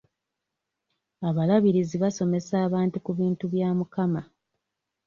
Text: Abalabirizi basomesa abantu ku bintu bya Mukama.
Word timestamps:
Abalabirizi 1.27 1.95
basomesa 2.03 2.55
abantu 2.67 2.95
ku 3.05 3.11
bintu 3.19 3.43
bya 3.53 3.69
Mukama. 3.77 4.21